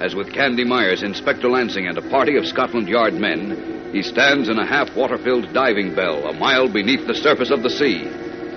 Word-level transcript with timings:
As 0.00 0.14
with 0.14 0.32
Candy 0.32 0.64
Myers, 0.64 1.02
Inspector 1.02 1.46
Lansing, 1.46 1.86
and 1.86 1.98
a 1.98 2.08
party 2.08 2.38
of 2.38 2.46
Scotland 2.46 2.88
Yard 2.88 3.12
men, 3.12 3.90
he 3.92 4.02
stands 4.02 4.48
in 4.48 4.58
a 4.58 4.64
half 4.66 4.96
water 4.96 5.18
filled 5.18 5.52
diving 5.52 5.94
bell 5.94 6.26
a 6.26 6.32
mile 6.32 6.72
beneath 6.72 7.06
the 7.06 7.14
surface 7.14 7.50
of 7.50 7.62
the 7.62 7.68
sea, 7.68 8.08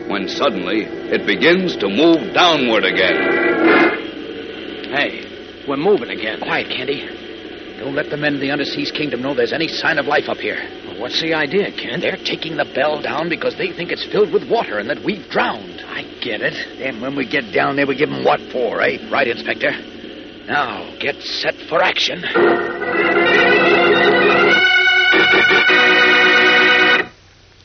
when 0.08 0.30
suddenly 0.30 0.84
it 0.86 1.28
begins 1.28 1.76
to 1.76 1.90
move 1.90 2.34
downward 2.34 2.86
again. 2.86 3.20
Hey, 4.96 5.66
we're 5.68 5.76
moving 5.76 6.12
again. 6.12 6.40
Quiet, 6.40 6.70
Candy. 6.70 7.08
Don't 7.78 7.94
let 7.94 8.10
the 8.10 8.16
men 8.16 8.36
of 8.36 8.40
the 8.40 8.48
Underseas 8.48 8.94
Kingdom 8.94 9.22
know 9.22 9.36
there's 9.36 9.52
any 9.52 9.68
sign 9.68 10.00
of 10.00 10.06
life 10.06 10.30
up 10.30 10.38
here. 10.38 10.64
Well, 10.88 11.02
what's 11.02 11.22
the 11.22 11.34
idea, 11.34 11.74
Kent? 11.74 12.04
They're 12.04 12.16
taking 12.24 12.56
the 12.56 12.72
bell 12.74 13.02
down 13.02 13.28
because 13.28 13.58
they 13.58 13.74
think 13.74 13.92
it's 13.92 14.06
filled 14.10 14.32
with 14.32 14.50
water 14.50 14.80
and 14.80 14.90
that 14.90 15.04
we've 15.04 15.28
drowned. 15.30 15.82
I 15.88 16.04
get 16.24 16.40
it. 16.40 16.56
And 16.80 17.02
when 17.02 17.18
we 17.18 17.28
get 17.28 17.52
down 17.52 17.76
there, 17.76 17.86
we 17.86 17.98
give 17.98 18.10
them 18.10 18.24
what 18.24 18.40
for, 18.54 18.82
eh? 18.82 19.10
Right, 19.12 19.28
Inspector? 19.28 19.93
Now, 20.48 20.94
get 21.00 21.22
set 21.22 21.56
for 21.70 21.82
action. 21.82 22.22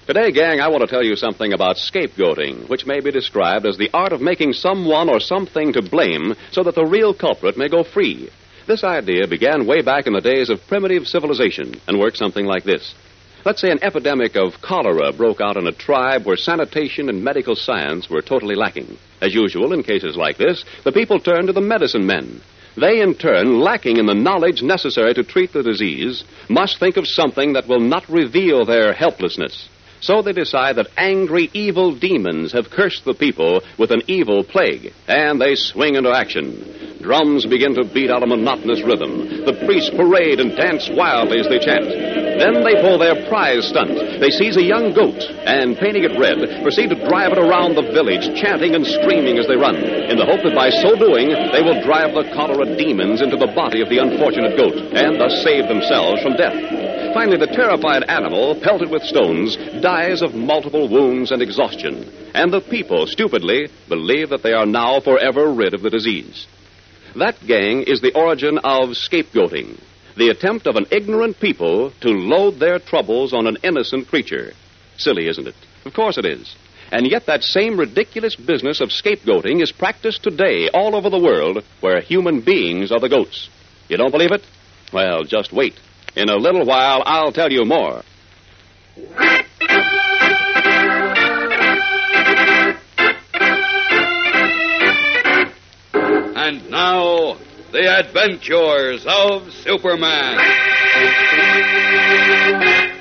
Today, 0.07 0.31
gang, 0.31 0.61
I 0.61 0.69
want 0.69 0.83
to 0.83 0.87
tell 0.87 1.03
you 1.03 1.17
something 1.17 1.53
about 1.53 1.77
scapegoating, 1.77 2.69
which 2.69 2.87
may 2.87 3.01
be 3.01 3.11
described 3.11 3.67
as 3.67 3.77
the 3.77 3.91
art 3.93 4.13
of 4.13 4.21
making 4.21 4.53
someone 4.53 5.11
or 5.11 5.19
something 5.19 5.73
to 5.73 5.83
blame 5.83 6.35
so 6.53 6.63
that 6.63 6.77
the 6.77 6.87
real 6.87 7.13
culprit 7.13 7.59
may 7.59 7.69
go 7.69 7.83
free. 7.83 8.31
This 8.69 8.85
idea 8.85 9.27
began 9.27 9.67
way 9.67 9.83
back 9.83 10.07
in 10.07 10.13
the 10.13 10.21
days 10.21 10.49
of 10.49 10.65
primitive 10.69 11.09
civilization 11.09 11.81
and 11.89 11.99
worked 11.99 12.17
something 12.17 12.47
like 12.47 12.63
this. 12.63 12.95
Let's 13.45 13.61
say 13.61 13.71
an 13.71 13.83
epidemic 13.83 14.37
of 14.37 14.61
cholera 14.63 15.13
broke 15.13 15.41
out 15.41 15.57
in 15.57 15.67
a 15.67 15.73
tribe 15.73 16.27
where 16.27 16.37
sanitation 16.37 17.09
and 17.09 17.25
medical 17.25 17.57
science 17.57 18.09
were 18.09 18.23
totally 18.23 18.55
lacking. 18.55 18.99
As 19.21 19.35
usual, 19.35 19.73
in 19.73 19.83
cases 19.83 20.17
like 20.17 20.37
this, 20.39 20.65
the 20.85 20.93
people 20.93 21.19
turned 21.19 21.49
to 21.49 21.53
the 21.53 21.61
medicine 21.61 22.07
men. 22.07 22.41
They, 22.81 23.01
in 23.01 23.15
turn, 23.15 23.61
lacking 23.61 23.97
in 23.97 24.07
the 24.07 24.15
knowledge 24.15 24.63
necessary 24.63 25.13
to 25.15 25.25
treat 25.25 25.53
the 25.53 25.63
disease, 25.63 26.23
must 26.49 26.79
think 26.79 26.97
of 26.97 27.07
something 27.07 27.55
that 27.55 27.67
will 27.67 27.81
not 27.81 28.09
reveal 28.09 28.65
their 28.65 28.93
helplessness. 28.93 29.69
So 30.01 30.23
they 30.23 30.33
decide 30.33 30.77
that 30.77 30.91
angry, 30.97 31.51
evil 31.53 31.93
demons 31.93 32.53
have 32.53 32.71
cursed 32.71 33.05
the 33.05 33.15
people 33.15 33.63
with 33.79 33.91
an 33.91 34.03
evil 34.07 34.45
plague, 34.45 34.93
and 35.09 35.41
they 35.41 35.57
swing 35.57 35.97
into 35.97 36.13
action. 36.13 36.99
Drums 37.03 37.47
begin 37.47 37.75
to 37.75 37.85
beat 37.85 38.11
out 38.11 38.23
a 38.23 38.27
monotonous 38.27 38.83
rhythm. 38.83 39.45
The 39.45 39.61
priests 39.67 39.91
parade 39.91 40.39
and 40.39 40.57
dance 40.57 40.89
wildly 40.89 41.41
as 41.41 41.49
they 41.49 41.59
chant. 41.59 42.28
Then 42.39 42.63
they 42.63 42.79
pull 42.81 42.99
their 42.99 43.27
prize 43.27 43.67
stunt. 43.67 43.99
They 44.23 44.31
seize 44.31 44.57
a 44.57 44.63
young 44.63 44.95
goat 44.95 45.19
and, 45.45 45.77
painting 45.77 46.07
it 46.07 46.15
red, 46.15 46.39
proceed 46.63 46.95
to 46.95 47.03
drive 47.11 47.35
it 47.35 47.43
around 47.43 47.75
the 47.75 47.91
village, 47.91 48.31
chanting 48.39 48.75
and 48.79 48.87
screaming 48.87 49.39
as 49.39 49.51
they 49.51 49.59
run, 49.59 49.77
in 49.77 50.17
the 50.17 50.27
hope 50.27 50.47
that 50.47 50.55
by 50.55 50.71
so 50.71 50.95
doing 50.95 51.35
they 51.53 51.63
will 51.67 51.83
drive 51.83 52.15
the 52.15 52.31
cholera 52.33 52.65
demons 52.79 53.21
into 53.21 53.37
the 53.37 53.51
body 53.59 53.83
of 53.83 53.91
the 53.91 53.99
unfortunate 53.99 54.57
goat, 54.57 54.79
and 54.95 55.19
thus 55.19 55.43
save 55.43 55.67
themselves 55.67 56.23
from 56.23 56.39
death. 56.39 56.55
Finally, 57.15 57.39
the 57.39 57.55
terrified 57.55 58.05
animal, 58.05 58.55
pelted 58.61 58.91
with 58.91 59.03
stones, 59.03 59.57
dies 59.81 60.23
of 60.23 60.35
multiple 60.35 60.89
wounds 60.89 61.31
and 61.31 61.43
exhaustion. 61.43 62.05
And 62.35 62.53
the 62.53 62.61
people, 62.61 63.07
stupidly, 63.07 63.69
believe 63.89 64.31
that 64.31 64.43
they 64.43 64.53
are 64.53 64.67
now 64.67 65.01
forever 65.01 65.53
rid 65.53 65.75
of 65.75 65.83
the 65.83 65.91
disease. 65.91 66.47
That, 67.17 67.35
gang, 67.47 67.83
is 67.83 68.01
the 68.01 68.15
origin 68.15 68.59
of 68.59 68.91
scapegoating. 68.91 69.81
The 70.19 70.31
attempt 70.31 70.67
of 70.67 70.75
an 70.75 70.87
ignorant 70.91 71.39
people 71.39 71.93
to 72.01 72.09
load 72.09 72.59
their 72.59 72.81
troubles 72.81 73.33
on 73.33 73.47
an 73.47 73.57
innocent 73.63 74.09
creature. 74.09 74.53
Silly, 74.97 75.29
isn't 75.29 75.47
it? 75.47 75.55
Of 75.85 75.95
course 75.95 76.19
it 76.19 76.25
is. 76.27 76.57
And 76.91 77.09
yet 77.09 77.27
that 77.27 77.45
same 77.45 77.79
ridiculous 77.79 78.35
business 78.35 78.81
of 78.81 78.89
scapegoating 78.89 79.63
is 79.63 79.71
practiced 79.71 80.25
today 80.25 80.71
all 80.75 80.97
over 80.97 81.09
the 81.09 81.21
world 81.21 81.63
where 81.81 82.01
human 82.01 82.41
beings 82.41 82.91
are 82.91 82.99
the 82.99 83.09
goats. 83.09 83.49
You 83.89 83.97
don't 83.97 84.11
believe 84.11 84.33
it? 84.33 84.43
Well, 84.93 85.23
just 85.23 85.53
wait. 85.53 85.75
In 86.17 86.29
a 86.29 86.37
little 86.37 86.67
while, 86.67 87.05
I'll 87.07 87.31
tell 87.31 87.53
you 87.53 87.65
more. 87.65 88.03
And 96.35 96.71
now, 96.71 97.37
the 97.73 97.85
adventures 97.85 99.05
of 99.07 99.53
Superman. 99.53 100.39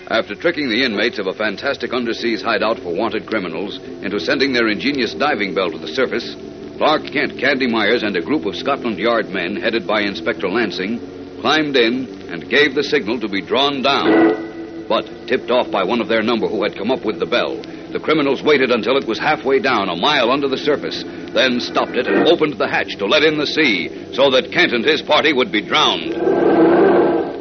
After 0.10 0.36
tricking 0.36 0.68
the 0.68 0.84
inmates 0.84 1.19
of 1.19 1.28
a 1.28 1.34
fantastic 1.34 1.92
underseas 1.92 2.42
hideout 2.42 2.80
for 2.80 2.94
wanted 2.94 3.28
criminals 3.28 3.78
into 3.78 4.19
sending 4.19 4.52
their 4.52 4.68
ingenious 4.68 5.14
diving 5.14 5.56
bell 5.56 5.72
to 5.72 5.78
the 5.78 5.88
surface, 5.88 6.36
Clark 6.78 7.04
Kent, 7.08 7.40
Candy 7.40 7.68
Myers, 7.68 8.04
and 8.04 8.16
a 8.18 8.22
group 8.22 8.46
of 8.46 8.56
Scotland 8.56 9.00
Yard 9.00 9.30
men 9.30 9.56
headed 9.56 9.88
by 9.88 10.02
Inspector 10.02 10.48
Lansing 10.48 11.00
climbed 11.40 11.78
in 11.78 12.30
and 12.30 12.50
gave 12.50 12.75
the 12.75 12.84
signal 12.84 13.19
to 13.22 13.30
be 13.30 13.42
drawn 13.42 13.81
down. 13.81 14.86
But, 14.88 15.28
tipped 15.28 15.52
off 15.52 15.72
by 15.72 15.84
one 15.84 16.02
of 16.02 16.08
their 16.08 16.22
number 16.22 16.48
who 16.48 16.64
had 16.64 16.78
come 16.78 16.92
up 16.92 17.06
with 17.06 17.19
the 17.19 17.25
bell, 17.25 17.56
the 17.92 18.00
criminals 18.00 18.44
waited 18.44 18.72
until 18.72 18.98
it 18.98 19.08
was 19.08 19.19
halfway 19.19 19.60
down, 19.60 19.90
a 19.90 19.96
mile 19.96 20.30
under 20.30 20.48
the 20.48 20.58
surface, 20.58 21.04
then 21.33 21.59
stopped 21.59 21.95
it 21.95 22.07
and 22.07 22.27
opened 22.27 22.57
the 22.57 22.68
hatch 22.68 22.97
to 22.97 23.06
let 23.06 23.24
in 23.24 23.38
the 23.38 23.47
sea 23.47 24.13
so 24.13 24.29
that 24.31 24.51
Kent 24.51 24.74
and 24.74 24.85
his 24.85 25.01
party 25.01 25.33
would 25.33 25.51
be 25.51 25.62
drowned. 25.62 26.13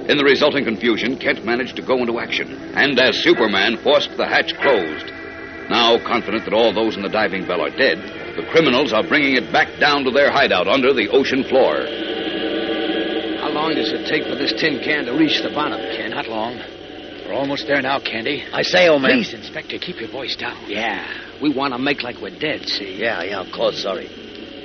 In 0.06 0.18
the 0.18 0.24
resulting 0.24 0.64
confusion, 0.64 1.18
Kent 1.18 1.44
managed 1.44 1.76
to 1.76 1.82
go 1.82 1.98
into 1.98 2.20
action, 2.20 2.52
and 2.76 2.98
as 2.98 3.18
Superman 3.22 3.76
forced 3.78 4.16
the 4.16 4.26
hatch 4.26 4.54
closed. 4.58 5.10
Now, 5.68 5.98
confident 5.98 6.44
that 6.44 6.54
all 6.54 6.72
those 6.72 6.96
in 6.96 7.02
the 7.02 7.08
diving 7.08 7.44
bell 7.44 7.60
are 7.60 7.74
dead, 7.74 7.98
the 8.36 8.46
criminals 8.52 8.92
are 8.92 9.02
bringing 9.02 9.34
it 9.34 9.50
back 9.52 9.80
down 9.80 10.04
to 10.04 10.12
their 10.12 10.30
hideout 10.30 10.68
under 10.68 10.94
the 10.94 11.08
ocean 11.08 11.42
floor. 11.42 11.82
How 13.42 13.50
long 13.50 13.74
does 13.74 13.92
it 13.92 14.06
take 14.06 14.22
for 14.24 14.36
this 14.36 14.52
tin 14.52 14.78
can 14.78 15.06
to 15.06 15.12
reach 15.12 15.42
the 15.42 15.50
bottom, 15.50 15.80
Kent? 15.96 16.14
Not 16.14 16.28
long. 16.28 16.54
We're 17.26 17.34
almost 17.34 17.66
there 17.66 17.82
now, 17.82 17.98
Candy. 17.98 18.44
I 18.52 18.62
say, 18.62 18.86
old 18.88 19.02
man. 19.02 19.10
Please, 19.10 19.34
Inspector, 19.34 19.76
keep 19.78 19.98
your 19.98 20.10
voice 20.10 20.36
down. 20.36 20.70
Yeah, 20.70 21.02
we 21.40 21.52
want 21.52 21.72
to 21.74 21.78
make 21.78 22.02
like 22.02 22.16
we're 22.20 22.38
dead, 22.38 22.66
see? 22.68 22.96
Yeah, 22.98 23.22
yeah, 23.22 23.40
of 23.40 23.52
course, 23.52 23.82
sorry. 23.82 24.08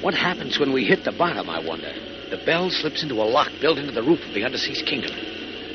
What 0.01 0.13
happens 0.13 0.59
when 0.59 0.73
we 0.73 0.85
hit 0.85 1.03
the 1.03 1.11
bottom, 1.11 1.49
I 1.49 1.59
wonder? 1.65 1.91
The 2.29 2.41
bell 2.45 2.69
slips 2.69 3.03
into 3.03 3.15
a 3.15 3.27
lock 3.27 3.49
built 3.59 3.77
into 3.77 3.91
the 3.91 4.01
roof 4.01 4.19
of 4.25 4.33
the 4.33 4.41
underseas 4.41 4.85
kingdom. 4.85 5.11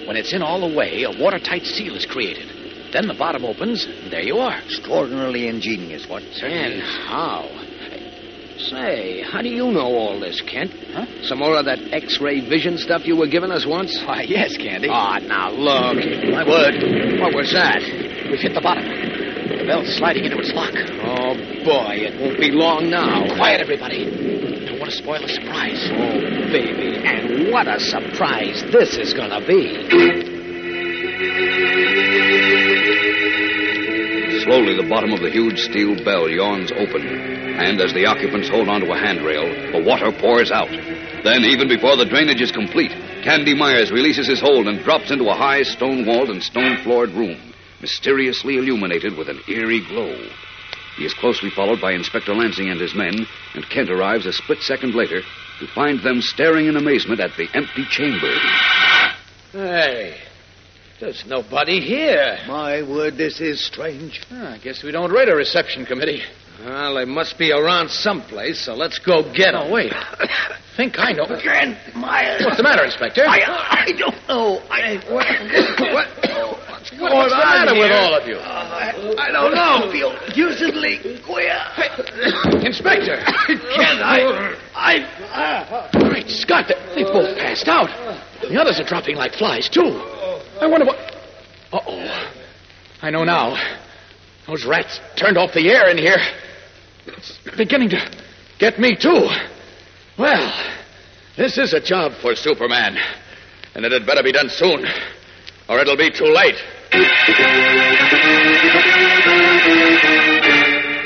When 0.06 0.16
it's 0.16 0.32
in 0.32 0.42
all 0.42 0.60
the 0.68 0.74
way, 0.74 1.02
a 1.04 1.10
watertight 1.10 1.64
seal 1.64 1.94
is 1.94 2.06
created. 2.06 2.92
Then 2.92 3.08
the 3.08 3.14
bottom 3.14 3.44
opens, 3.44 3.84
and 3.84 4.12
there 4.12 4.22
you 4.22 4.38
are. 4.38 4.58
Extraordinarily 4.62 5.48
ingenious, 5.48 6.06
what? 6.08 6.22
Certainly 6.34 6.80
And 6.80 6.82
how? 6.82 7.44
Say, 8.58 9.22
how 9.22 9.42
do 9.42 9.48
you 9.48 9.70
know 9.70 9.94
all 9.94 10.18
this, 10.18 10.40
Kent? 10.40 10.72
Huh? 10.92 11.04
Some 11.24 11.40
more 11.40 11.58
of 11.58 11.66
that 11.66 11.78
X-ray 11.92 12.48
vision 12.48 12.78
stuff 12.78 13.04
you 13.04 13.16
were 13.16 13.26
giving 13.26 13.50
us 13.50 13.66
once? 13.66 14.02
Why, 14.06 14.22
yes, 14.22 14.56
Candy. 14.56 14.88
Ah, 14.90 15.18
now 15.18 15.50
look. 15.50 15.96
My 16.32 16.42
word. 16.42 17.20
What 17.20 17.34
was 17.34 17.52
that? 17.52 17.82
We've 18.30 18.40
hit 18.40 18.54
the 18.54 18.62
bottom. 18.62 18.95
The 19.66 19.74
bell's 19.74 19.98
sliding 19.98 20.22
into 20.22 20.38
its 20.38 20.54
lock. 20.54 20.70
Oh, 21.02 21.34
boy, 21.66 21.98
it 21.98 22.14
won't 22.22 22.38
be 22.38 22.54
long 22.54 22.86
now. 22.86 23.26
Quiet, 23.34 23.58
everybody. 23.58 24.06
Don't 24.62 24.78
want 24.78 24.94
to 24.94 24.96
spoil 24.96 25.18
the 25.18 25.26
surprise. 25.26 25.82
Oh, 25.90 26.22
baby. 26.54 27.02
And 27.02 27.50
what 27.50 27.66
a 27.66 27.82
surprise 27.82 28.62
this 28.70 28.94
is 28.94 29.10
going 29.10 29.34
to 29.34 29.42
be. 29.42 29.66
Slowly, 34.46 34.78
the 34.78 34.86
bottom 34.86 35.10
of 35.10 35.18
the 35.18 35.34
huge 35.34 35.58
steel 35.58 35.98
bell 36.06 36.30
yawns 36.30 36.70
open, 36.70 37.02
and 37.02 37.82
as 37.82 37.90
the 37.90 38.06
occupants 38.06 38.46
hold 38.46 38.68
onto 38.70 38.86
a 38.94 38.96
handrail, 38.96 39.50
the 39.74 39.82
water 39.82 40.14
pours 40.14 40.54
out. 40.54 40.70
Then, 41.26 41.42
even 41.42 41.66
before 41.66 41.98
the 41.98 42.06
drainage 42.06 42.40
is 42.40 42.54
complete, 42.54 42.94
Candy 43.26 43.58
Myers 43.58 43.90
releases 43.90 44.30
his 44.30 44.38
hold 44.38 44.68
and 44.68 44.78
drops 44.86 45.10
into 45.10 45.26
a 45.26 45.34
high 45.34 45.66
stone 45.66 46.06
walled 46.06 46.30
and 46.30 46.40
stone 46.40 46.78
floored 46.84 47.10
room, 47.18 47.34
mysteriously 47.86 48.56
illuminated 48.56 49.16
with 49.16 49.28
an 49.28 49.40
eerie 49.46 49.86
glow. 49.86 50.12
He 50.96 51.04
is 51.04 51.14
closely 51.14 51.50
followed 51.50 51.80
by 51.80 51.92
Inspector 51.92 52.34
Lansing 52.34 52.68
and 52.68 52.80
his 52.80 52.96
men, 52.96 53.14
and 53.54 53.70
Kent 53.70 53.90
arrives 53.90 54.26
a 54.26 54.32
split 54.32 54.58
second 54.60 54.96
later 54.96 55.20
to 55.60 55.66
find 55.72 56.00
them 56.02 56.20
staring 56.20 56.66
in 56.66 56.74
amazement 56.74 57.20
at 57.20 57.30
the 57.36 57.46
empty 57.54 57.84
chamber. 57.88 58.34
Hey, 59.52 60.18
there's 60.98 61.24
nobody 61.28 61.78
here. 61.80 62.38
My 62.48 62.82
word, 62.82 63.16
this 63.16 63.40
is 63.40 63.64
strange. 63.64 64.20
Ah, 64.32 64.54
I 64.54 64.58
guess 64.58 64.82
we 64.82 64.90
don't 64.90 65.12
rate 65.12 65.28
a 65.28 65.36
reception 65.36 65.86
committee. 65.86 66.22
Well, 66.64 66.96
they 66.96 67.04
must 67.04 67.38
be 67.38 67.52
around 67.52 67.90
someplace, 67.90 68.64
so 68.64 68.74
let's 68.74 68.98
go 68.98 69.22
get 69.22 69.52
them. 69.52 69.66
Oh, 69.66 69.72
wait. 69.72 69.92
think 70.76 70.98
I 70.98 71.12
know. 71.12 71.26
Grant 71.26 71.78
Myers. 71.94 72.42
What's 72.44 72.56
the 72.56 72.62
matter, 72.64 72.84
Inspector? 72.84 73.22
I, 73.24 73.86
I 73.86 73.92
don't 73.92 74.28
know. 74.28 74.58
I, 74.70 74.96
what, 75.08 75.26
what, 75.92 76.25
what's 76.98 77.32
the 77.32 77.36
matter 77.38 77.74
with 77.74 77.90
all 77.92 78.14
of 78.14 78.26
you? 78.26 78.36
I, 78.36 78.92
I 79.18 79.32
don't 79.32 79.54
know. 79.54 79.88
I 79.88 79.92
feel 79.92 80.12
deucedly 80.34 81.22
queer. 81.24 81.58
Inspector! 82.64 83.16
Kent, 83.16 84.00
I, 84.02 84.56
I, 84.74 85.90
Great 86.08 86.28
Scott, 86.28 86.66
they- 86.68 86.94
they've 86.94 87.12
both 87.12 87.36
passed 87.38 87.68
out. 87.68 87.88
The 88.42 88.60
others 88.60 88.78
are 88.80 88.84
dropping 88.84 89.16
like 89.16 89.34
flies, 89.34 89.68
too. 89.68 89.82
I 90.60 90.66
wonder 90.66 90.86
what. 90.86 90.96
Uh 91.72 91.80
oh. 91.86 92.30
I 93.02 93.10
know 93.10 93.24
now. 93.24 93.56
Those 94.46 94.64
rats 94.64 95.00
turned 95.16 95.36
off 95.36 95.52
the 95.54 95.68
air 95.70 95.88
in 95.90 95.98
here. 95.98 96.16
It's 97.06 97.38
beginning 97.56 97.90
to 97.90 98.10
get 98.58 98.78
me, 98.78 98.96
too. 98.96 99.28
Well, 100.18 100.64
this 101.36 101.58
is 101.58 101.74
a 101.74 101.80
job 101.80 102.12
for 102.22 102.34
Superman. 102.34 102.96
And 103.74 103.84
it 103.84 103.92
had 103.92 104.06
better 104.06 104.22
be 104.22 104.32
done 104.32 104.48
soon, 104.48 104.86
or 105.68 105.78
it'll 105.80 105.96
be 105.98 106.10
too 106.10 106.24
late. 106.32 106.56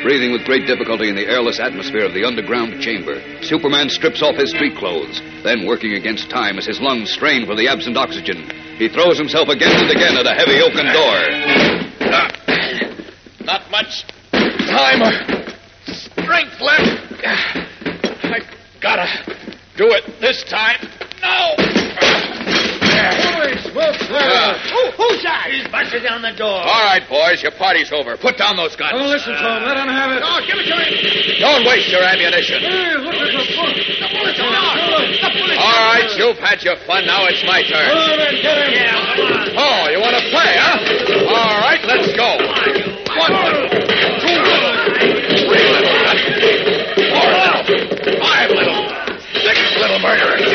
Breathing 0.02 0.32
with 0.32 0.44
great 0.44 0.66
difficulty 0.66 1.08
in 1.08 1.14
the 1.14 1.28
airless 1.28 1.60
atmosphere 1.60 2.04
of 2.04 2.14
the 2.14 2.24
underground 2.24 2.80
chamber, 2.80 3.20
Superman 3.42 3.88
strips 3.90 4.22
off 4.22 4.34
his 4.36 4.50
street 4.50 4.76
clothes. 4.76 5.20
Then, 5.44 5.66
working 5.66 5.92
against 5.94 6.30
time 6.30 6.58
as 6.58 6.66
his 6.66 6.80
lungs 6.80 7.10
strain 7.12 7.46
for 7.46 7.54
the 7.54 7.68
absent 7.68 7.96
oxygen, 7.96 8.50
he 8.78 8.88
throws 8.88 9.18
himself 9.18 9.48
again 9.48 9.70
and 9.70 9.90
again 9.90 10.16
at 10.16 10.26
a 10.26 10.34
heavy 10.34 10.60
oaken 10.62 10.86
door. 10.86 11.20
Not 13.44 13.70
much 13.70 14.06
time 14.32 15.02
or 15.02 15.12
strength 15.86 16.60
left. 16.60 17.24
I 18.24 18.40
gotta 18.80 19.06
do 19.76 19.86
it 19.92 20.20
this 20.20 20.44
time. 20.44 20.78
No! 21.22 21.54
Holy 23.10 23.29
smokes, 23.80 24.04
Uh, 24.10 24.92
who's 24.96 25.22
that? 25.22 25.48
He's 25.50 25.66
busted 25.68 26.02
down 26.02 26.22
the 26.22 26.32
door. 26.36 26.60
All 26.60 26.84
right, 26.84 27.02
boys, 27.08 27.42
your 27.42 27.52
party's 27.52 27.92
over. 27.92 28.16
Put 28.16 28.36
down 28.36 28.56
those 28.56 28.76
guns. 28.76 28.92
Don't 28.92 29.08
listen 29.08 29.32
to 29.32 29.46
him. 29.46 29.62
Let 29.64 29.76
him 29.76 29.88
have 29.88 30.10
it. 30.12 30.20
No, 30.20 30.40
give 30.44 30.58
it 30.60 30.66
to 30.68 30.76
him. 30.76 31.40
Don't 31.40 31.64
waste 31.66 31.88
your 31.90 32.02
ammunition. 32.04 32.60
Hey, 32.60 32.96
look 33.00 33.14
at 33.14 33.32
the 33.32 33.44
book. 33.56 33.72
The 33.76 34.08
bullets 34.12 34.40
are 34.40 34.52
out. 34.52 34.76
The 34.76 35.30
bullets 35.32 35.58
All 35.60 35.80
right, 35.88 36.08
you've 36.16 36.38
had 36.38 36.62
your 36.62 36.76
fun. 36.84 37.06
Now 37.06 37.24
it's 37.26 37.42
my 37.44 37.62
turn. 37.64 37.88
Get 38.40 38.56
him. 38.60 38.72
Yeah, 38.74 39.16
come 39.16 39.32
on. 39.32 39.48
Oh, 39.56 39.88
you 39.90 39.98
want 40.00 40.16
to 40.16 40.24
play, 40.30 40.52
huh? 40.56 40.76
All 41.32 41.60
right, 41.64 41.82
let's 41.86 42.08
go. 42.16 42.28
One 43.10 43.32
little, 43.32 43.68
two 43.70 44.38
little, 44.38 44.74
three 45.48 45.66
little, 45.66 45.96
four 47.10 47.26
little, 47.26 47.62
five 48.20 48.50
little, 48.50 48.80
six 49.42 49.58
little 49.80 49.98
murderers. 49.98 50.49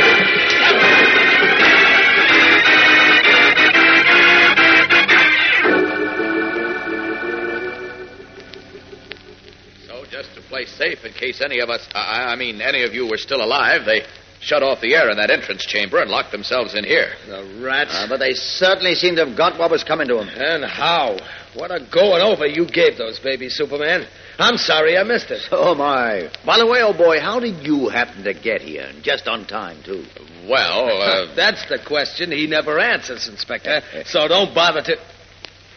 Safe 10.86 11.06
in 11.06 11.14
case 11.14 11.42
any 11.42 11.60
of 11.60 11.70
us, 11.70 11.88
I, 11.94 12.34
I 12.34 12.36
mean, 12.36 12.62
any 12.62 12.84
of 12.84 12.94
you 12.94 13.08
were 13.08 13.18
still 13.18 13.44
alive, 13.44 13.86
they 13.86 14.02
shut 14.42 14.62
off 14.62 14.82
the 14.82 14.94
air 14.96 15.10
in 15.10 15.18
that 15.18 15.32
entrance 15.32 15.66
chamber 15.66 16.00
and 16.00 16.10
locked 16.10 16.32
themselves 16.32 16.76
in 16.76 16.84
here. 16.84 17.14
The 17.28 17.62
rats. 17.64 17.92
Uh, 17.94 18.08
but 18.08 18.20
they 18.20 18.34
certainly 18.34 18.94
seem 18.96 19.16
to 19.16 19.26
have 19.26 19.38
got 19.38 19.58
what 19.58 19.72
was 19.72 19.84
coming 19.84 20.08
to 20.08 20.16
them. 20.16 20.30
And 20.30 20.64
how? 20.64 21.18
What 21.56 21.72
a 21.72 21.80
going 21.92 22.22
over 22.22 22.46
you 22.46 22.66
gave 22.66 22.98
those 22.98 23.20
babies, 23.20 23.56
Superman. 23.56 24.06
I'm 24.38 24.58
sorry 24.58 24.98
I 24.98 25.04
missed 25.04 25.32
it. 25.32 25.42
Oh, 25.52 25.74
my. 25.74 26.30
By 26.46 26.58
the 26.58 26.68
way, 26.68 26.84
old 26.84 26.98
boy, 26.98 27.20
how 27.20 27.40
did 27.40 27.66
you 27.66 27.88
happen 27.88 28.24
to 28.26 28.34
get 28.34 28.62
here? 28.62 28.84
And 28.84 29.02
just 29.04 29.28
on 29.28 29.46
time, 29.46 29.82
too. 29.84 30.04
Well, 30.48 30.90
uh, 31.02 31.36
That's 31.36 31.68
the 31.70 31.80
question 31.80 32.32
he 32.32 32.46
never 32.46 32.80
answers, 32.80 33.28
Inspector. 33.28 33.82
so 34.06 34.28
don't 34.28 34.54
bother 34.54 34.82
to. 34.82 34.98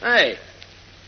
Hey, 0.00 0.37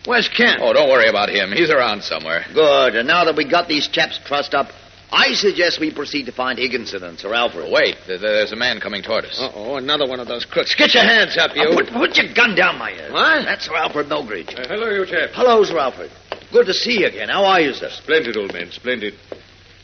where's 0.06 0.28
Kent? 0.28 0.60
oh, 0.62 0.72
don't 0.72 0.88
worry 0.88 1.08
about 1.08 1.28
him. 1.30 1.52
He's 1.52 1.70
around 1.70 2.02
somewhere. 2.02 2.44
Good. 2.52 2.96
And 2.96 3.06
now 3.06 3.24
that 3.24 3.36
we 3.36 3.48
got 3.48 3.68
these 3.68 3.88
chaps 3.88 4.18
trussed 4.24 4.54
up, 4.54 4.68
I 5.12 5.32
suggest 5.32 5.80
we 5.80 5.92
proceed 5.92 6.26
to 6.26 6.32
find 6.32 6.56
Higginson 6.58 7.02
and 7.02 7.18
Sir 7.18 7.34
Alfred. 7.34 7.70
Wait, 7.72 7.96
there's 8.06 8.52
a 8.52 8.56
man 8.56 8.78
coming 8.80 9.02
toward 9.02 9.24
us. 9.24 9.40
Uh 9.40 9.50
oh, 9.54 9.76
another 9.76 10.06
one 10.06 10.20
of 10.20 10.28
those 10.28 10.44
crooks. 10.44 10.74
Get 10.76 10.94
your 10.94 11.02
hands 11.02 11.36
up, 11.36 11.50
you. 11.56 11.62
Uh, 11.62 11.74
put, 11.74 11.92
put 11.92 12.16
your 12.16 12.32
gun 12.32 12.54
down, 12.54 12.78
my 12.78 12.92
ear. 12.92 13.12
What? 13.12 13.44
That's 13.44 13.66
Sir 13.66 13.74
Alfred 13.74 14.08
Milgridge. 14.08 14.54
hello, 14.56 14.88
you 14.90 15.04
chap. 15.06 15.30
Hello, 15.32 15.64
Sir 15.64 15.78
Alfred. 15.78 16.10
Good 16.52 16.66
to 16.66 16.74
see 16.74 17.00
you 17.00 17.06
again. 17.06 17.28
How 17.28 17.44
are 17.44 17.60
you, 17.60 17.72
sir? 17.72 17.88
Splendid, 17.90 18.36
old 18.36 18.52
man, 18.52 18.70
splendid. 18.70 19.14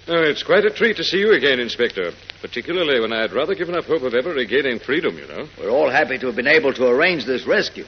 Oh, 0.08 0.22
it's 0.22 0.44
quite 0.44 0.64
a 0.64 0.70
treat 0.70 0.96
to 0.98 1.04
see 1.04 1.18
you 1.18 1.32
again, 1.32 1.58
Inspector. 1.58 2.12
Particularly 2.40 3.00
when 3.00 3.12
I 3.12 3.22
had 3.22 3.32
rather 3.32 3.56
given 3.56 3.74
up 3.76 3.86
hope 3.86 4.02
of 4.02 4.14
ever 4.14 4.32
regaining 4.32 4.78
freedom, 4.78 5.18
you 5.18 5.26
know. 5.26 5.48
We're 5.58 5.70
all 5.70 5.90
happy 5.90 6.18
to 6.18 6.26
have 6.26 6.36
been 6.36 6.46
able 6.46 6.72
to 6.74 6.86
arrange 6.86 7.24
this 7.26 7.44
rescue. 7.44 7.84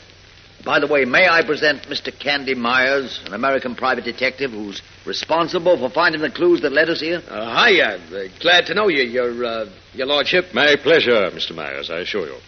By 0.64 0.80
the 0.80 0.86
way, 0.86 1.04
may 1.04 1.28
I 1.28 1.42
present 1.44 1.82
Mr. 1.84 2.16
Candy 2.18 2.54
Myers, 2.54 3.20
an 3.26 3.34
American 3.34 3.74
private 3.74 4.04
detective 4.04 4.50
who's 4.50 4.82
responsible 5.06 5.78
for 5.78 5.88
finding 5.88 6.20
the 6.20 6.30
clues 6.30 6.60
that 6.62 6.72
led 6.72 6.90
us 6.90 7.00
here? 7.00 7.22
Uh, 7.28 7.66
hiya. 7.66 7.98
Uh, 8.12 8.28
glad 8.40 8.66
to 8.66 8.74
know 8.74 8.88
you, 8.88 9.04
your, 9.04 9.44
uh, 9.44 9.66
your 9.94 10.06
lordship. 10.06 10.46
My 10.52 10.74
pleasure, 10.76 11.30
Mr. 11.30 11.54
Myers, 11.54 11.90
I 11.90 12.00
assure 12.00 12.26
you. 12.26 12.38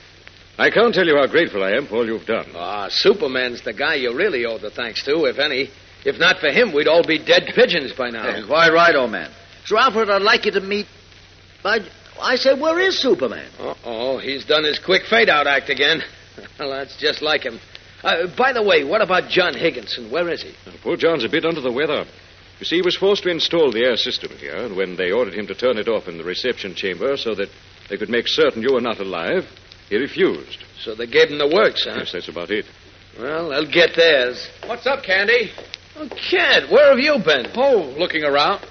I 0.59 0.71
can't 0.71 0.93
tell 0.95 1.07
you 1.07 1.17
how 1.17 1.27
grateful 1.27 1.63
I 1.63 1.71
am 1.71 1.87
for 1.87 1.97
all 1.97 2.07
you've 2.07 2.27
done. 2.27 2.47
Ah, 2.55 2.89
Superman's 2.91 3.63
the 3.63 3.73
guy 3.73 3.95
you 3.95 4.15
really 4.15 4.45
owe 4.45 4.59
the 4.59 4.71
thanks 4.71 5.05
to, 5.05 5.25
if 5.25 5.39
any. 5.39 5.71
If 6.05 6.19
not 6.19 6.39
for 6.39 6.49
him, 6.49 6.75
we'd 6.75 6.89
all 6.89 7.07
be 7.07 7.19
dead 7.19 7.53
pigeons 7.55 7.93
by 7.93 8.11
now. 8.11 8.27
Yeah, 8.29 8.47
quite 8.47 8.71
right, 8.71 8.95
old 8.95 9.13
man. 9.13 9.31
Sir 9.65 9.79
Alfred, 9.79 10.11
I'd 10.11 10.23
like 10.23 10.45
you 10.47 10.53
to 10.53 10.61
meet. 10.61 10.87
I, 11.65 11.79
I 12.21 12.37
said, 12.37 12.61
where 12.61 12.79
is 12.81 12.99
Superman? 12.99 13.51
Uh-oh, 13.59 14.19
he's 14.19 14.45
done 14.45 14.65
his 14.65 14.79
quick 14.79 15.05
fade-out 15.09 15.47
act 15.47 15.71
again. 15.71 16.03
well, 16.59 16.71
that's 16.71 16.97
just 16.99 17.23
like 17.23 17.43
him. 17.45 17.61
Uh, 18.03 18.27
by 18.37 18.53
the 18.53 18.63
way, 18.63 18.85
what 18.85 19.03
about 19.03 19.29
John 19.29 19.55
Higginson? 19.55 20.11
Where 20.11 20.29
is 20.31 20.43
he? 20.43 20.55
Well, 20.67 20.77
poor 20.83 20.97
John's 20.97 21.25
a 21.25 21.29
bit 21.29 21.45
under 21.45 21.61
the 21.61 21.73
weather. 21.73 22.05
You 22.59 22.67
see, 22.67 22.77
he 22.77 22.83
was 22.83 22.97
forced 22.97 23.23
to 23.23 23.31
install 23.31 23.71
the 23.73 23.85
air 23.85 23.97
system 23.97 24.31
here, 24.33 24.57
and 24.57 24.77
when 24.77 24.97
they 24.97 25.11
ordered 25.13 25.35
him 25.35 25.47
to 25.47 25.55
turn 25.55 25.79
it 25.79 25.89
off 25.89 26.09
in 26.09 26.19
the 26.19 26.25
reception 26.25 26.75
chamber 26.75 27.17
so 27.17 27.35
that 27.35 27.49
they 27.89 27.97
could 27.97 28.11
make 28.11 28.29
certain 28.29 28.63
you 28.63 28.75
were 28.75 28.81
not 28.81 29.01
alive, 29.01 29.45
he 29.89 29.97
refused. 29.97 30.63
So 30.79 30.95
they 30.95 31.07
gave 31.07 31.29
him 31.29 31.39
the 31.39 31.49
works, 31.49 31.85
huh? 31.85 31.97
Yes, 31.99 32.13
that's 32.13 32.29
about 32.29 32.51
it. 32.51 32.67
Well, 33.19 33.49
they'll 33.51 33.71
get 33.71 33.97
theirs. 33.97 34.49
What's 34.67 34.87
up, 34.87 35.03
Candy? 35.03 35.51
Oh, 35.97 36.09
Kent, 36.31 36.71
where 36.71 36.91
have 36.91 36.99
you 36.99 37.19
been? 37.25 37.47
Oh, 37.57 37.95
looking 37.99 38.25
around. 38.25 38.65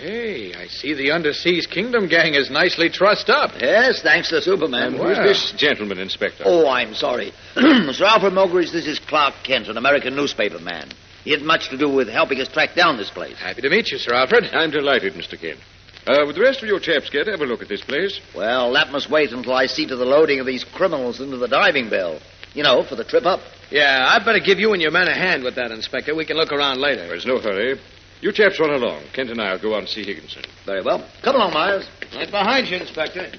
Hey, 0.00 0.54
I 0.54 0.66
see 0.68 0.94
the 0.94 1.08
Underseas 1.10 1.68
Kingdom 1.68 2.08
gang 2.08 2.32
is 2.34 2.50
nicely 2.50 2.88
trussed 2.88 3.28
up. 3.28 3.50
Yes, 3.60 4.00
thanks 4.00 4.30
to 4.30 4.40
Superman. 4.40 4.94
And 4.94 4.96
who's 4.96 5.18
this 5.18 5.52
gentleman, 5.58 5.98
Inspector? 5.98 6.42
Oh, 6.46 6.66
I'm 6.66 6.94
sorry. 6.94 7.32
Sir 7.54 8.06
Alfred 8.06 8.32
Mogridge, 8.32 8.72
this 8.72 8.86
is 8.86 8.98
Clark 8.98 9.34
Kent, 9.44 9.68
an 9.68 9.76
American 9.76 10.16
newspaper 10.16 10.58
man. 10.58 10.88
He 11.22 11.32
had 11.32 11.42
much 11.42 11.68
to 11.68 11.76
do 11.76 11.86
with 11.86 12.08
helping 12.08 12.40
us 12.40 12.48
track 12.48 12.74
down 12.74 12.96
this 12.96 13.10
place. 13.10 13.36
Happy 13.36 13.60
to 13.60 13.68
meet 13.68 13.90
you, 13.90 13.98
Sir 13.98 14.14
Alfred. 14.14 14.44
I'm 14.54 14.70
delighted, 14.70 15.12
Mr. 15.12 15.38
Kent. 15.38 15.60
Uh, 16.06 16.24
would 16.24 16.34
the 16.34 16.40
rest 16.40 16.62
of 16.62 16.68
your 16.70 16.80
chaps 16.80 17.10
care 17.10 17.24
to 17.24 17.30
have 17.30 17.42
a 17.42 17.44
look 17.44 17.60
at 17.60 17.68
this 17.68 17.82
place? 17.82 18.22
Well, 18.34 18.72
that 18.72 18.90
must 18.90 19.10
wait 19.10 19.32
until 19.32 19.52
I 19.52 19.66
see 19.66 19.86
to 19.86 19.96
the 19.96 20.06
loading 20.06 20.40
of 20.40 20.46
these 20.46 20.64
criminals 20.64 21.20
into 21.20 21.36
the 21.36 21.46
diving 21.46 21.90
bell. 21.90 22.20
You 22.54 22.62
know, 22.62 22.82
for 22.82 22.96
the 22.96 23.04
trip 23.04 23.26
up. 23.26 23.40
Yeah, 23.70 24.06
I'd 24.08 24.24
better 24.24 24.40
give 24.40 24.58
you 24.58 24.72
and 24.72 24.80
your 24.80 24.90
men 24.92 25.08
a 25.08 25.14
hand 25.14 25.44
with 25.44 25.56
that, 25.56 25.70
Inspector. 25.70 26.12
We 26.14 26.24
can 26.24 26.38
look 26.38 26.52
around 26.52 26.80
later. 26.80 27.06
There's 27.06 27.26
no 27.26 27.38
hurry. 27.38 27.78
You 28.20 28.32
chaps 28.32 28.60
run 28.60 28.70
along. 28.70 29.02
Kent 29.14 29.30
and 29.30 29.40
I'll 29.40 29.58
go 29.58 29.72
on 29.72 29.80
and 29.80 29.88
see 29.88 30.04
Higginson. 30.04 30.42
Very 30.66 30.82
well. 30.82 31.08
Come 31.22 31.36
along, 31.36 31.54
Myers. 31.54 31.88
Right 32.14 32.30
behind 32.30 32.68
you, 32.68 32.76
Inspector. 32.76 33.32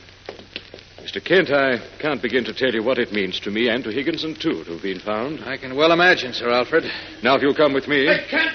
Mr. 1.01 1.23
Kent, 1.23 1.51
I 1.51 1.77
can't 1.99 2.21
begin 2.21 2.43
to 2.45 2.53
tell 2.53 2.71
you 2.71 2.83
what 2.83 2.97
it 2.97 3.11
means 3.11 3.39
to 3.41 3.51
me 3.51 3.69
and 3.69 3.83
to 3.83 3.91
Higginson, 3.91 4.35
too, 4.35 4.63
to 4.63 4.73
have 4.73 4.81
been 4.81 4.99
found. 4.99 5.43
I 5.43 5.57
can 5.57 5.75
well 5.75 5.91
imagine, 5.91 6.33
Sir 6.33 6.49
Alfred. 6.49 6.83
Now, 7.23 7.35
if 7.35 7.41
you'll 7.41 7.55
come 7.55 7.73
with 7.73 7.87
me. 7.87 8.05
Hey, 8.05 8.25
Kent! 8.29 8.51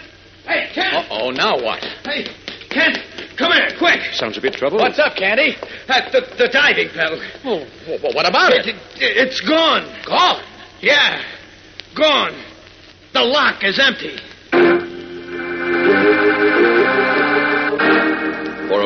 Hey, 0.46 0.70
Kent! 0.72 0.94
Uh-oh, 0.94 1.30
now 1.30 1.56
what? 1.62 1.82
Hey, 2.04 2.26
Kent! 2.70 2.98
Come 3.36 3.52
here, 3.52 3.68
quick! 3.78 4.00
Sounds 4.12 4.38
a 4.38 4.40
bit 4.40 4.54
trouble. 4.54 4.78
What's 4.78 4.98
up, 4.98 5.16
Candy? 5.16 5.56
At 5.88 6.12
the, 6.12 6.22
the 6.38 6.48
diving 6.48 6.88
bell. 6.94 7.20
Oh, 7.44 7.66
well, 8.02 8.14
what 8.14 8.28
about 8.28 8.52
it? 8.52 8.66
it, 8.66 8.76
it? 8.96 9.28
It's 9.28 9.40
gone. 9.40 9.84
Gone? 10.06 10.42
Yeah, 10.80 11.22
gone. 11.96 12.34
The 13.12 13.22
lock 13.22 13.64
is 13.64 13.78
empty. 13.78 14.18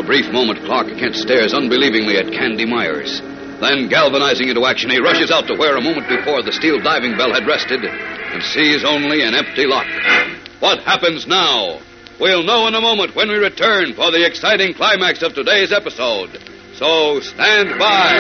A 0.01 0.03
brief 0.03 0.33
moment, 0.33 0.65
Clark 0.65 0.87
Kent 0.97 1.15
stares 1.15 1.53
unbelievingly 1.53 2.17
at 2.17 2.33
Candy 2.33 2.65
Myers. 2.65 3.21
Then, 3.61 3.89
galvanizing 3.91 4.49
into 4.49 4.65
action, 4.65 4.89
he 4.89 4.99
rushes 4.99 5.31
out 5.31 5.47
to 5.49 5.55
where 5.55 5.77
a 5.77 5.81
moment 5.83 6.09
before 6.09 6.43
the 6.43 6.53
steel 6.53 6.81
diving 6.81 7.19
bell 7.19 7.35
had 7.35 7.47
rested 7.47 7.85
and 7.85 8.43
sees 8.43 8.83
only 8.83 9.23
an 9.23 9.35
empty 9.35 9.67
lock. 9.67 9.87
What 10.61 10.81
happens 10.85 11.27
now? 11.27 11.81
We'll 12.19 12.43
know 12.43 12.67
in 12.67 12.75
a 12.75 12.81
moment 12.81 13.15
when 13.15 13.29
we 13.29 13.37
return 13.37 13.93
for 13.93 14.11
the 14.11 14.25
exciting 14.25 14.73
climax 14.73 15.23
of 15.23 15.35
today's 15.35 15.71
episode. 15.71 16.31
So 16.77 17.21
stand 17.21 17.79
by. 17.79 18.17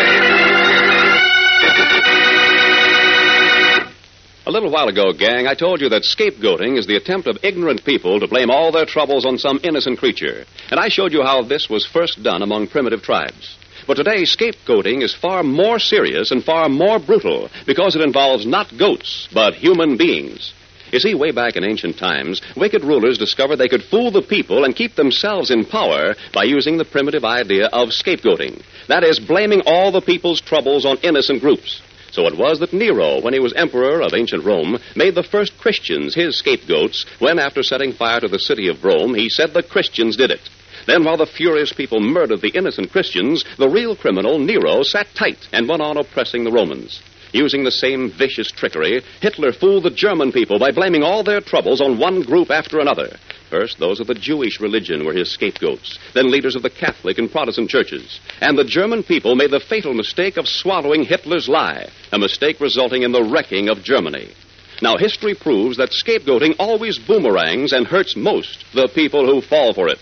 A 4.51 4.59
little 4.59 4.73
while 4.73 4.89
ago, 4.89 5.13
gang, 5.13 5.47
I 5.47 5.55
told 5.55 5.81
you 5.81 5.89
that 5.91 6.03
scapegoating 6.03 6.77
is 6.77 6.85
the 6.85 6.97
attempt 6.97 7.29
of 7.29 7.39
ignorant 7.45 7.85
people 7.85 8.19
to 8.19 8.27
blame 8.27 8.51
all 8.51 8.73
their 8.73 8.85
troubles 8.85 9.25
on 9.25 9.39
some 9.39 9.61
innocent 9.63 10.01
creature. 10.01 10.45
And 10.73 10.81
I 10.81 10.89
showed 10.89 11.13
you 11.13 11.23
how 11.23 11.43
this 11.43 11.71
was 11.71 11.87
first 11.87 12.21
done 12.25 12.43
among 12.43 12.67
primitive 12.67 13.01
tribes. 13.01 13.57
But 13.87 13.95
today, 13.95 14.23
scapegoating 14.25 15.05
is 15.05 15.15
far 15.15 15.45
more 15.45 15.79
serious 15.79 16.33
and 16.33 16.43
far 16.43 16.69
more 16.69 16.99
brutal 16.99 17.49
because 17.65 17.95
it 17.95 18.03
involves 18.03 18.45
not 18.45 18.77
goats, 18.77 19.29
but 19.33 19.55
human 19.55 19.97
beings. 19.97 20.53
You 20.93 20.99
see, 20.99 21.15
way 21.15 21.31
back 21.31 21.55
in 21.55 21.63
ancient 21.63 21.97
times, 21.97 22.43
wicked 22.57 22.83
rulers 22.83 23.19
discovered 23.19 23.55
they 23.55 23.69
could 23.69 23.85
fool 23.85 24.11
the 24.11 24.21
people 24.21 24.65
and 24.65 24.75
keep 24.75 24.97
themselves 24.97 25.53
in 25.53 25.65
power 25.65 26.17
by 26.35 26.43
using 26.43 26.77
the 26.77 26.85
primitive 26.85 27.25
idea 27.25 27.67
of 27.67 27.91
scapegoating. 27.91 28.65
That 28.89 29.05
is, 29.05 29.21
blaming 29.21 29.63
all 29.65 29.93
the 29.93 30.01
people's 30.01 30.41
troubles 30.41 30.85
on 30.85 30.99
innocent 31.05 31.41
groups. 31.41 31.81
So 32.13 32.27
it 32.27 32.37
was 32.37 32.59
that 32.59 32.73
Nero, 32.73 33.21
when 33.21 33.35
he 33.35 33.41
was 33.41 33.53
emperor 33.55 34.03
of 34.03 34.15
ancient 34.15 34.45
Rome, 34.45 34.79
made 34.97 35.15
the 35.15 35.23
first 35.23 35.57
Christians 35.59 36.15
his 36.15 36.39
scapegoats 36.39 37.07
when, 37.19 37.39
after 37.39 37.63
setting 37.63 37.93
fire 37.93 38.21
to 38.21 38.29
the 38.29 38.39
city 38.39 38.69
of 38.69 38.85
Rome, 38.85 39.15
he 39.15 39.29
said 39.29 39.55
the 39.55 39.63
Christians 39.63 40.17
did 40.17 40.31
it. 40.31 40.49
Then, 40.87 41.05
while 41.05 41.17
the 41.17 41.27
furious 41.27 41.73
people 41.73 42.01
murdered 42.01 42.41
the 42.41 42.57
innocent 42.57 42.91
Christians, 42.91 43.45
the 43.59 43.69
real 43.69 43.95
criminal, 43.95 44.39
Nero, 44.39 44.83
sat 44.83 45.07
tight 45.15 45.49
and 45.53 45.69
went 45.69 45.83
on 45.83 45.99
oppressing 45.99 46.45
the 46.45 46.53
Romans. 46.53 47.03
Using 47.33 47.63
the 47.63 47.71
same 47.71 48.11
vicious 48.11 48.51
trickery, 48.51 49.03
Hitler 49.21 49.53
fooled 49.53 49.85
the 49.85 49.91
German 49.91 50.33
people 50.33 50.59
by 50.59 50.73
blaming 50.73 51.05
all 51.05 51.23
their 51.23 51.41
troubles 51.41 51.81
on 51.81 51.99
one 51.99 52.23
group 52.23 52.51
after 52.51 52.81
another. 52.81 53.17
First, 53.51 53.81
those 53.81 53.99
of 53.99 54.07
the 54.07 54.15
Jewish 54.15 54.61
religion 54.61 55.05
were 55.05 55.13
his 55.13 55.33
scapegoats, 55.33 55.99
then 56.15 56.31
leaders 56.31 56.55
of 56.55 56.63
the 56.63 56.71
Catholic 56.71 57.19
and 57.19 57.31
Protestant 57.31 57.69
churches. 57.69 58.21
And 58.41 58.57
the 58.57 58.65
German 58.65 59.03
people 59.03 59.35
made 59.35 59.51
the 59.51 59.59
fatal 59.59 59.93
mistake 59.93 60.37
of 60.37 60.47
swallowing 60.47 61.03
Hitler's 61.03 61.49
lie, 61.49 61.89
a 62.13 62.19
mistake 62.19 62.61
resulting 62.61 63.03
in 63.03 63.11
the 63.11 63.25
wrecking 63.25 63.69
of 63.69 63.83
Germany. 63.83 64.29
Now, 64.81 64.97
history 64.97 65.35
proves 65.35 65.77
that 65.77 65.91
scapegoating 65.91 66.55
always 66.59 66.99
boomerangs 66.99 67.73
and 67.73 67.87
hurts 67.87 68.17
most 68.17 68.65
the 68.73 68.89
people 68.89 69.27
who 69.27 69.41
fall 69.41 69.75
for 69.75 69.89
it. 69.89 69.99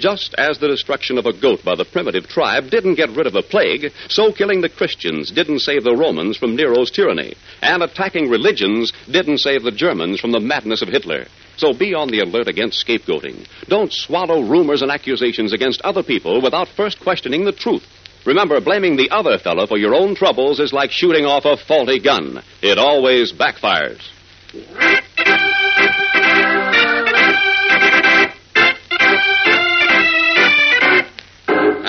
Just 0.00 0.34
as 0.38 0.58
the 0.58 0.68
destruction 0.68 1.18
of 1.18 1.26
a 1.26 1.38
goat 1.38 1.62
by 1.62 1.74
the 1.74 1.84
primitive 1.84 2.26
tribe 2.26 2.70
didn't 2.70 2.94
get 2.94 3.10
rid 3.10 3.26
of 3.26 3.34
a 3.34 3.42
plague, 3.42 3.92
so 4.08 4.32
killing 4.32 4.62
the 4.62 4.70
Christians 4.70 5.30
didn't 5.30 5.58
save 5.58 5.84
the 5.84 5.94
Romans 5.94 6.38
from 6.38 6.56
Nero's 6.56 6.90
tyranny, 6.90 7.34
and 7.60 7.82
attacking 7.82 8.30
religions 8.30 8.92
didn't 9.10 9.38
save 9.38 9.62
the 9.62 9.70
Germans 9.70 10.18
from 10.18 10.32
the 10.32 10.40
madness 10.40 10.80
of 10.80 10.88
Hitler. 10.88 11.26
So 11.58 11.74
be 11.74 11.92
on 11.92 12.08
the 12.08 12.20
alert 12.20 12.48
against 12.48 12.86
scapegoating. 12.86 13.46
Don't 13.68 13.92
swallow 13.92 14.40
rumors 14.40 14.80
and 14.80 14.90
accusations 14.90 15.52
against 15.52 15.82
other 15.82 16.02
people 16.02 16.40
without 16.40 16.68
first 16.68 16.98
questioning 16.98 17.44
the 17.44 17.52
truth. 17.52 17.86
Remember, 18.24 18.58
blaming 18.62 18.96
the 18.96 19.10
other 19.10 19.36
fellow 19.36 19.66
for 19.66 19.76
your 19.76 19.94
own 19.94 20.14
troubles 20.14 20.60
is 20.60 20.72
like 20.72 20.90
shooting 20.90 21.26
off 21.26 21.44
a 21.44 21.58
faulty 21.58 22.00
gun. 22.00 22.42
It 22.62 22.78
always 22.78 23.32
backfires. 23.34 24.00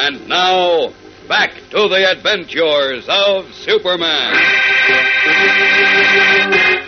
And 0.02 0.28
now, 0.28 0.90
back 1.30 1.54
to 1.70 1.86
the 1.86 2.10
adventures 2.10 3.06
of 3.08 3.46
Superman. 3.54 4.34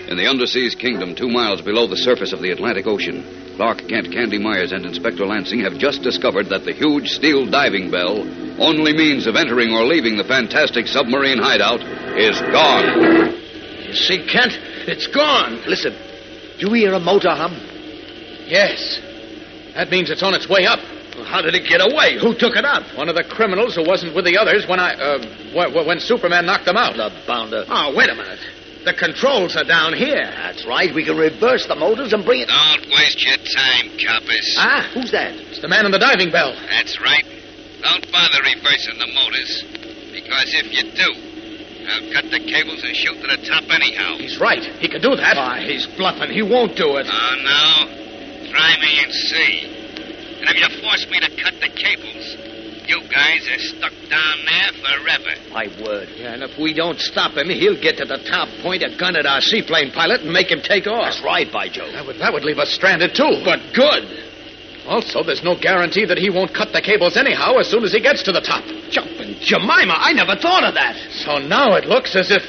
In 0.10 0.18
the 0.18 0.26
underseas 0.26 0.74
kingdom, 0.74 1.14
two 1.14 1.30
miles 1.30 1.62
below 1.62 1.86
the 1.86 1.96
surface 1.96 2.34
of 2.34 2.42
the 2.42 2.50
Atlantic 2.50 2.88
Ocean, 2.88 3.54
Clark 3.56 3.86
Kent, 3.88 4.12
Candy 4.12 4.40
Myers, 4.40 4.72
and 4.72 4.84
Inspector 4.84 5.24
Lansing 5.24 5.60
have 5.60 5.78
just 5.78 6.02
discovered 6.02 6.50
that 6.50 6.66
the 6.66 6.74
huge 6.74 7.10
steel 7.10 7.46
diving 7.46 7.92
bell, 7.92 8.26
only 8.58 8.94
means 8.94 9.28
of 9.28 9.36
entering 9.36 9.70
or 9.74 9.86
leaving 9.86 10.18
the 10.18 10.26
fantastic 10.26 10.88
submarine 10.88 11.38
hideout, 11.38 11.86
is 12.18 12.42
gone. 12.50 13.30
You 13.86 13.94
see, 13.94 14.26
Kent? 14.26 14.58
It's 14.90 15.06
gone. 15.06 15.62
Listen. 15.68 15.94
Do 16.58 16.66
you 16.66 16.74
hear 16.74 16.94
a 16.94 17.00
motor 17.00 17.30
hum? 17.30 17.54
Yes. 18.50 19.00
That 19.76 19.92
means 19.92 20.10
it's 20.10 20.24
on 20.24 20.34
its 20.34 20.50
way 20.50 20.66
up. 20.66 20.80
Well, 21.16 21.26
how 21.26 21.42
did 21.42 21.54
it 21.54 21.68
get 21.70 21.82
away? 21.82 22.18
Who 22.20 22.34
took 22.34 22.56
it 22.56 22.66
up? 22.66 22.84
One 22.98 23.10
of 23.10 23.16
the 23.16 23.24
criminals 23.24 23.76
who 23.76 23.86
wasn't 23.86 24.16
with 24.16 24.26
the 24.26 24.38
others 24.38 24.66
when 24.68 24.80
I, 24.80 24.94
uh, 24.94 25.86
when 25.86 26.00
Superman 26.00 26.46
knocked 26.46 26.66
them 26.66 26.78
out. 26.78 26.96
The 26.98 27.12
bounder. 27.28 27.66
Oh, 27.70 27.94
wait 27.96 28.10
a 28.10 28.16
minute. 28.16 28.40
The 28.84 28.94
controls 28.94 29.56
are 29.56 29.64
down 29.64 29.94
here. 29.94 30.26
That's 30.26 30.66
right. 30.66 30.94
We 30.94 31.06
can 31.06 31.16
reverse 31.16 31.68
the 31.68 31.76
motors 31.76 32.12
and 32.12 32.26
bring 32.26 32.42
it. 32.42 32.50
Don't 32.50 32.88
waste 32.92 33.24
your 33.24 33.38
time, 33.38 33.96
coppers. 33.96 34.56
Ah, 34.60 34.90
who's 34.94 35.12
that? 35.12 35.32
It's 35.54 35.62
the 35.62 35.70
man 35.70 35.86
in 35.86 35.92
the 35.92 36.00
diving 36.00 36.32
bell. 36.32 36.52
That's 36.68 37.00
right. 37.00 37.24
Don't 37.82 38.04
bother 38.12 38.40
reversing 38.44 38.98
the 39.00 39.08
motors, 39.08 39.64
because 40.12 40.52
if 40.56 40.68
you 40.72 40.84
do, 40.92 41.10
I'll 41.88 42.12
cut 42.12 42.32
the 42.32 42.40
cables 42.40 42.84
and 42.84 42.96
shoot 42.96 43.16
to 43.22 43.28
the 43.28 43.40
top 43.48 43.64
anyhow. 43.72 44.18
He's 44.18 44.40
right. 44.40 44.64
He 44.80 44.88
can 44.88 45.02
do 45.02 45.16
that. 45.16 45.38
Ah, 45.38 45.60
he's 45.60 45.86
bluffing. 45.96 46.32
He 46.32 46.42
won't 46.42 46.76
do 46.76 46.96
it. 46.98 47.08
Oh, 47.08 47.36
no? 47.44 48.52
Try 48.52 48.76
me 48.80 49.00
and 49.04 49.12
see. 49.14 49.73
And 50.44 50.52
if 50.52 50.60
you 50.60 50.68
force 50.84 51.08
me 51.08 51.24
to 51.24 51.32
cut 51.40 51.56
the 51.64 51.72
cables, 51.72 52.36
you 52.84 53.00
guys 53.08 53.48
are 53.48 53.64
stuck 53.64 53.96
down 54.12 54.38
there 54.44 54.72
forever. 54.84 55.32
My 55.56 55.72
word. 55.80 56.10
Yeah, 56.20 56.36
and 56.36 56.44
if 56.44 56.60
we 56.60 56.74
don't 56.74 57.00
stop 57.00 57.32
him, 57.40 57.48
he'll 57.48 57.80
get 57.80 57.96
to 57.98 58.06
the 58.06 58.20
top, 58.28 58.50
point 58.60 58.84
a 58.84 58.92
gun 59.00 59.16
at 59.16 59.26
our 59.26 59.40
seaplane 59.40 59.92
pilot, 59.92 60.20
and 60.20 60.34
make 60.34 60.52
him 60.52 60.60
take 60.60 60.86
off. 60.86 61.16
That's 61.16 61.24
right, 61.24 61.48
by 61.48 61.70
Jove. 61.70 61.94
That 61.94 62.06
would, 62.06 62.20
that 62.20 62.34
would 62.34 62.44
leave 62.44 62.60
us 62.60 62.76
stranded, 62.76 63.16
too. 63.16 63.40
But 63.46 63.64
good. 63.72 64.04
Also, 64.86 65.24
there's 65.24 65.48
no 65.48 65.56
guarantee 65.56 66.04
that 66.04 66.18
he 66.18 66.30
won't 66.30 66.54
cut 66.54 66.74
the 66.74 66.82
cables 66.82 67.16
anyhow 67.16 67.56
as 67.56 67.72
soon 67.72 67.86
as 67.86 67.94
he 67.94 68.02
gets 68.02 68.22
to 68.24 68.34
the 68.34 68.42
top. 68.42 68.66
Jumping 68.92 69.40
Jemima, 69.40 69.96
I 69.96 70.12
never 70.12 70.36
thought 70.36 70.66
of 70.68 70.74
that. 70.76 71.00
So 71.24 71.40
now 71.40 71.76
it 71.76 71.86
looks 71.86 72.18
as 72.18 72.32
if. 72.32 72.44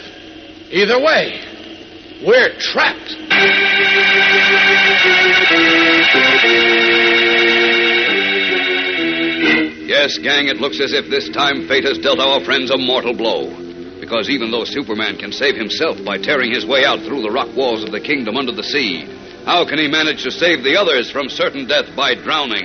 Either 0.75 0.99
way, 0.99 1.39
we're 2.27 2.59
trapped. 2.59 3.15
Yes, 9.85 10.17
gang, 10.17 10.49
it 10.49 10.57
looks 10.57 10.81
as 10.81 10.95
if 10.95 11.11
this 11.11 11.29
time 11.29 11.69
fate 11.69 11.85
has 11.85 11.99
dealt 11.99 12.19
our 12.19 12.41
friends 12.41 12.71
a 12.71 12.79
mortal 12.79 13.13
blow. 13.13 13.53
Because 14.01 14.31
even 14.31 14.51
though 14.51 14.65
Superman 14.65 15.19
can 15.19 15.31
save 15.31 15.57
himself 15.57 16.03
by 16.03 16.17
tearing 16.17 16.53
his 16.53 16.65
way 16.65 16.87
out 16.87 17.01
through 17.01 17.21
the 17.21 17.31
rock 17.31 17.55
walls 17.55 17.85
of 17.85 17.93
the 17.93 18.01
kingdom 18.01 18.39
under 18.39 18.53
the 18.53 18.63
sea, 18.63 19.05
how 19.45 19.69
can 19.69 19.79
he 19.79 19.87
manage 19.87 20.23
to 20.25 20.31
save 20.31 20.65
the 20.65 20.75
others 20.75 21.11
from 21.11 21.29
certain 21.29 21.69
death 21.69 21.85
by 21.95 22.15
drowning? 22.15 22.65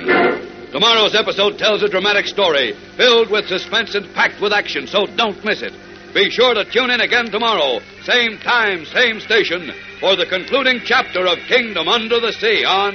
Tomorrow's 0.72 1.14
episode 1.14 1.58
tells 1.58 1.82
a 1.82 1.88
dramatic 1.88 2.26
story 2.26 2.72
filled 2.96 3.30
with 3.30 3.48
suspense 3.48 3.94
and 3.94 4.14
packed 4.14 4.40
with 4.40 4.54
action, 4.54 4.86
so 4.86 5.04
don't 5.04 5.44
miss 5.44 5.60
it. 5.60 5.74
Be 6.14 6.30
sure 6.30 6.54
to 6.54 6.64
tune 6.64 6.88
in 6.88 7.02
again 7.02 7.30
tomorrow, 7.30 7.80
same 8.02 8.38
time, 8.38 8.86
same 8.86 9.20
station, 9.20 9.72
for 10.00 10.16
the 10.16 10.24
concluding 10.24 10.80
chapter 10.86 11.26
of 11.26 11.36
Kingdom 11.48 11.86
Under 11.86 12.18
the 12.18 12.32
Sea 12.32 12.64
on 12.64 12.94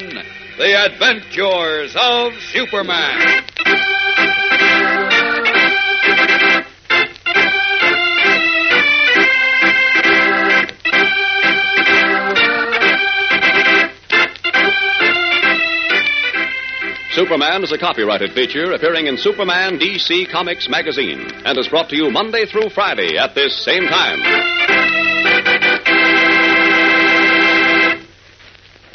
The 0.58 0.74
Adventures 0.74 1.96
of 1.96 2.34
Superman. 2.52 3.95
Superman 17.26 17.64
is 17.64 17.72
a 17.72 17.78
copyrighted 17.80 18.34
feature 18.34 18.74
appearing 18.74 19.08
in 19.08 19.18
Superman 19.18 19.80
DC 19.80 20.32
Comics 20.32 20.70
magazine 20.70 21.22
and 21.44 21.58
is 21.58 21.68
brought 21.68 21.90
to 21.90 21.96
you 21.96 22.12
Monday 22.12 22.46
through 22.46 22.70
Friday 22.70 23.18
at 23.18 23.34
this 23.34 23.66
same 23.66 23.82
time. 23.86 24.20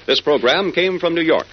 This 0.06 0.20
program 0.20 0.70
came 0.70 1.00
from 1.00 1.16
New 1.16 1.22
York. 1.22 1.49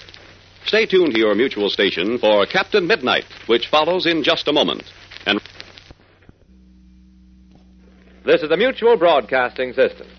Stay 0.66 0.86
tuned 0.86 1.14
to 1.14 1.18
your 1.18 1.34
mutual 1.34 1.68
station 1.68 2.16
for 2.16 2.46
Captain 2.46 2.86
Midnight, 2.86 3.24
which 3.48 3.66
follows 3.66 4.06
in 4.06 4.22
just 4.22 4.46
a 4.46 4.52
moment. 4.52 4.84
And 5.26 5.40
This 8.24 8.42
is 8.42 8.50
the 8.50 8.56
Mutual 8.56 8.96
Broadcasting 8.96 9.72
System. 9.72 10.06